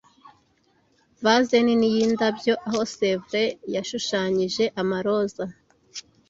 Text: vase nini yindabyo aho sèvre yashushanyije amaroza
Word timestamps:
vase 1.25 1.57
nini 1.65 1.87
yindabyo 1.95 2.53
aho 2.67 2.79
sèvre 2.97 3.43
yashushanyije 3.75 4.63
amaroza 4.81 5.43